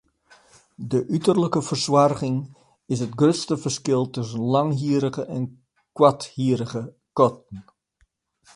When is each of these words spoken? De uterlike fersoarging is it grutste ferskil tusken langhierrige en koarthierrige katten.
De 0.93 1.05
uterlike 1.17 1.61
fersoarging 1.69 2.37
is 2.93 2.99
it 3.05 3.17
grutste 3.19 3.55
ferskil 3.63 4.03
tusken 4.13 4.43
langhierrige 4.53 5.23
en 5.37 5.43
koarthierrige 5.97 6.83
katten. 7.17 7.59